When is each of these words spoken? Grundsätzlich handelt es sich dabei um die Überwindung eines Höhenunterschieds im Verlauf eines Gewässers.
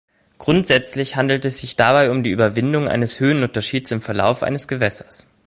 Grundsätzlich 0.39 1.15
handelt 1.15 1.45
es 1.45 1.59
sich 1.59 1.75
dabei 1.75 2.09
um 2.09 2.23
die 2.23 2.31
Überwindung 2.31 2.87
eines 2.87 3.19
Höhenunterschieds 3.19 3.91
im 3.91 4.01
Verlauf 4.01 4.41
eines 4.41 4.67
Gewässers. 4.67 5.27